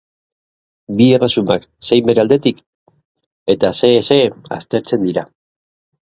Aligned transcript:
Bi 0.99 1.05
erresumak 1.17 1.65
zein 1.89 2.07
bere 2.07 2.23
aldetik, 2.23 2.63
eta 3.55 3.71
xehe-xehe, 3.81 4.25
aztertzen 4.57 5.05
dira. 5.05 5.25